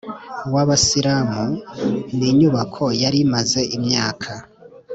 w’ 0.53 0.55
Abasilamu, 0.63 1.45
ni 2.17 2.27
inyubako 2.31 2.83
yari 3.01 3.17
imaze 3.25 3.59
imyaka 3.77 4.31